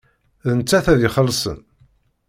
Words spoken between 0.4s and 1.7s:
D nettat ad ixellṣen.